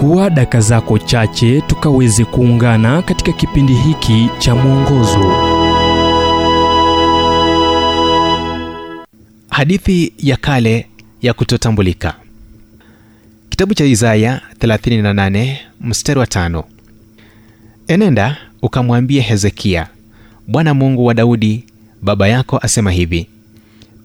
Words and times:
chukua 0.00 0.30
daka 0.30 0.60
zako 0.60 0.98
chache 0.98 1.60
tukaweze 1.60 2.24
kuungana 2.24 3.02
katika 3.02 3.32
kipindi 3.32 3.74
hiki 3.74 4.30
cha 4.38 4.54
mwongozo. 4.54 5.32
Hadithi 9.50 10.12
ya 10.18 10.36
kale 10.36 10.86
ya 11.22 11.32
kutotambulika. 11.34 12.14
Kitabu 13.48 13.74
cha 13.74 13.84
isaya 13.84 14.40
38 14.58 15.56
mstari 15.80 16.18
wa 16.20 16.26
tano. 16.26 16.64
Enenda 17.88 18.36
ukamwambie 18.62 19.20
hezekia 19.20 19.86
bwana 20.48 20.74
mungu 20.74 21.04
wa 21.06 21.14
daudi 21.14 21.64
baba 22.02 22.28
yako 22.28 22.58
asema 22.58 22.90
hivi 22.90 23.26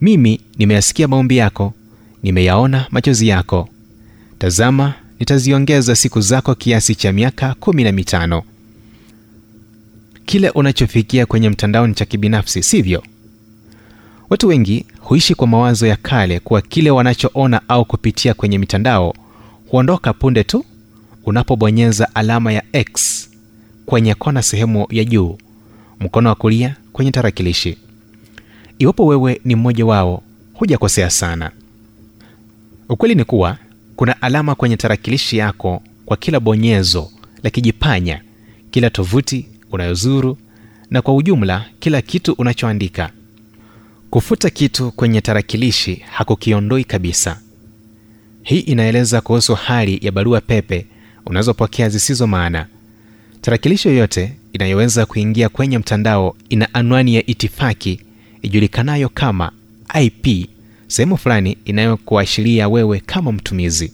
mimi 0.00 0.40
nimeyasikia 0.58 1.08
maombi 1.08 1.36
yako 1.36 1.72
nimeyaona 2.22 2.86
machozi 2.90 3.28
yako. 3.28 3.68
Tazama 4.38 4.94
nitaziongeza 5.20 5.96
siku 5.96 6.20
zako 6.20 6.54
kiasi 6.54 6.94
cha 6.94 7.12
miaka 7.12 7.54
kumi 7.54 7.84
na 7.84 7.92
mitano. 7.92 8.42
Kile 10.26 10.50
unachofikia 10.50 11.26
kwenye 11.26 11.50
mtandao 11.50 11.86
ni 11.86 11.94
cha 11.94 12.04
kibinafsi 12.04 12.62
sivyo? 12.62 13.02
Watu 14.30 14.48
wengi 14.48 14.86
huishi 15.00 15.34
kwa 15.34 15.46
mawazo 15.46 15.86
ya 15.86 15.96
kale 15.96 16.40
kuwa 16.40 16.62
kile 16.62 16.90
wanachoona 16.90 17.60
au 17.68 17.84
kupitia 17.84 18.34
kwenye 18.34 18.58
mitandao 18.58 19.14
huondoka 19.68 20.12
punde 20.12 20.44
tu 20.44 20.64
unapobonyeza 21.26 22.14
alama 22.14 22.52
ya 22.52 22.62
x 22.72 23.28
kwenye 23.86 24.14
kona 24.14 24.42
sehemu 24.42 24.86
ya 24.90 25.04
juu 25.04 25.38
mkono 26.00 26.28
wa 26.28 26.34
kulia 26.34 26.76
kwenye 26.92 27.10
tarakilishi. 27.10 27.78
Iwapo 28.78 29.06
wewe 29.06 29.40
ni 29.44 29.54
mmoja 29.54 29.86
wao 29.86 30.22
hujakosea 30.54 31.10
sana. 31.10 31.50
Ukweli 32.88 33.14
ni 33.14 33.24
kuwa 33.24 33.58
kuna 33.96 34.22
alama 34.22 34.54
kwenye 34.54 34.76
tarakilishi 34.76 35.36
yako 35.36 35.82
kwa 36.06 36.16
kila 36.16 36.40
bonyezo 36.40 37.10
la 37.42 37.50
kijipanya 37.50 38.20
kila 38.70 38.90
tovuti 38.90 39.46
unayozuru 39.72 40.38
na 40.90 41.02
kwa 41.02 41.14
ujumla 41.16 41.64
kila 41.80 42.02
kitu 42.02 42.32
unachoandika. 42.32 43.10
Kufuta 44.10 44.50
kitu 44.50 44.90
kwenye 44.92 45.20
tarakilishi 45.20 45.94
hakukiondoi 46.10 46.84
kabisa. 46.84 47.40
Hii 48.42 48.58
inaeleza 48.60 49.20
kuhusu 49.20 49.54
hali 49.54 49.98
ya 50.02 50.12
barua 50.12 50.40
pepe 50.40 50.86
unazopokea 51.26 51.88
zisizo 51.88 52.26
maana. 52.26 52.66
Tarakilishi 53.40 53.88
yoyote 53.88 54.32
inayoweza 54.52 55.06
kuingia 55.06 55.48
kwenye 55.48 55.78
mtandao 55.78 56.36
ina 56.48 56.74
anwani 56.74 57.14
ya 57.14 57.26
itifaki 57.26 58.00
ijulikanayo 58.42 59.08
kama 59.08 59.52
ip 60.02 60.48
sehemu 60.86 61.16
fulani 61.16 61.56
inayokuashiria 61.64 62.68
wewe 62.68 63.00
kama 63.06 63.32
mtumizi. 63.32 63.92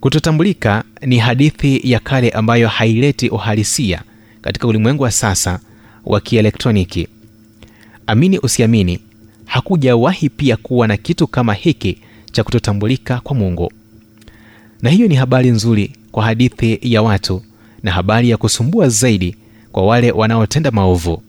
Kutotambulika 0.00 0.84
ni 1.06 1.18
hadithi 1.18 1.80
ya 1.92 2.00
kale 2.00 2.30
ambayo 2.30 2.68
haileti 2.68 3.28
uhalisia 3.28 4.02
katika 4.42 4.66
ulimwengu 4.66 5.02
wa 5.02 5.10
sasa 5.10 5.60
wa 6.04 6.20
kielektroniki. 6.20 7.08
Amini 8.06 8.38
usiamini 8.38 8.98
hakujawahi 9.44 10.28
pia 10.28 10.56
kuwa 10.56 10.86
na 10.88 10.96
kitu 10.96 11.26
kama 11.26 11.54
hiki 11.54 11.98
cha 12.32 12.44
kutotambulika 12.44 13.20
kwa 13.20 13.36
mungu. 13.36 13.72
Na 14.82 14.90
hiyo 14.90 15.08
ni 15.08 15.14
habari 15.14 15.50
nzuri 15.50 15.92
kwa 16.12 16.24
hadithi 16.24 16.78
ya 16.82 17.02
watu 17.02 17.42
na 17.82 17.90
habari 17.92 18.30
ya 18.30 18.36
kusumbua 18.36 18.88
zaidi 18.88 19.36
kwa 19.72 19.86
wale 19.86 20.10
wanaotenda 20.12 20.70
maovu. 20.70 21.22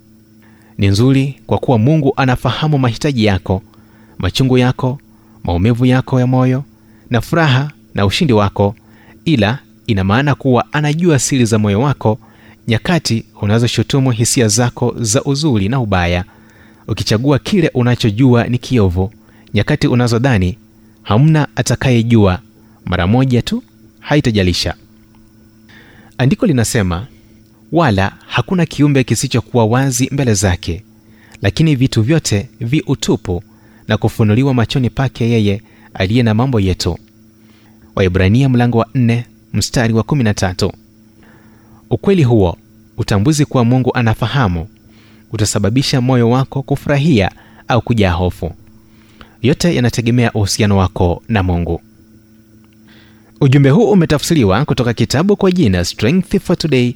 Ni 0.77 0.87
nzuri 0.87 1.39
kwa 1.47 1.57
kuwa 1.57 1.77
mungu 1.77 2.13
anafahamu 2.15 2.77
mahitaji 2.77 3.25
yako 3.25 3.61
machungu 4.19 4.57
yako 4.57 4.99
maumivu 5.43 5.85
yako 5.85 6.19
ya 6.19 6.27
moyo 6.27 6.63
na 7.09 7.21
furaha 7.21 7.71
na 7.95 8.05
ushindi 8.05 8.33
wako. 8.33 8.75
Ila 9.25 9.59
ina 9.87 10.03
maana 10.03 10.35
kuwa 10.35 10.73
anajua 10.73 11.19
siri 11.19 11.45
za 11.45 11.59
moyo 11.59 11.81
wako 11.81 12.19
nyakati 12.67 13.25
unazoshutumu 13.41 14.11
hisia 14.11 14.47
zako 14.47 14.95
za 14.99 15.23
uzuri 15.23 15.69
na 15.69 15.79
ubaya. 15.79 16.23
Ukichagua 16.87 17.39
kile 17.39 17.71
unachojua 17.73 18.43
ni 18.47 18.58
kiovu 18.58 19.11
nyakati 19.53 19.87
unazodhani 19.87 20.58
hamna 21.03 21.47
atakayejua 21.55 22.39
mara 22.85 23.08
moja 23.08 23.41
tu 23.41 23.63
haitajalisha. 23.99 24.73
Andiko 26.17 26.45
linasema 26.45 27.08
wala 27.71 28.11
hakuna 28.27 28.65
kiumbe 28.65 29.03
kisichokuwa 29.03 29.65
wazi 29.65 30.09
mbele 30.11 30.33
zake 30.33 30.83
lakini 31.41 31.75
vitu 31.75 32.02
vyote 32.02 32.49
vi 32.59 32.83
utupu 32.87 33.43
na 33.89 33.98
kufunuliwa 33.98 34.54
machoni 34.54 34.89
pake 34.89 35.30
yeye 35.30 35.61
aliye 35.94 36.23
na 36.23 36.33
mambo 36.33 36.60
yetu. 36.60 36.98
Waibrania 37.95 38.50
mlango 38.50 38.77
wa 38.77 38.86
4 38.95 39.23
mstari 39.54 39.94
wa 39.94 40.04
13 40.04 40.72
ukweli 41.89 42.23
huo 42.23 42.58
utambuzi 42.98 43.45
kuwa 43.45 43.66
mungu 43.66 43.92
anafahamu 43.94 44.67
utasababisha 45.32 46.02
moyo 46.02 46.30
wako 46.30 46.61
kufurahia 46.61 47.32
au 47.67 47.82
kujaa 47.82 48.11
hofu. 48.11 48.52
Yote 49.42 49.76
yanategemea 49.76 50.32
uhusiano 50.33 50.77
wako 50.77 51.23
na 51.27 51.44
mungu. 51.44 51.82
Ujumbe 53.42 53.70
huu 53.70 53.92
umetafsiriwa 53.92 54.66
kutoka 54.66 54.94
kitabu 54.94 55.36
kwa 55.36 55.52
jina 55.52 55.86
strength 55.86 56.39
for 56.39 56.58
today 56.58 56.94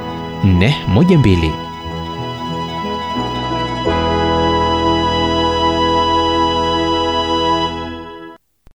412 0.45 1.70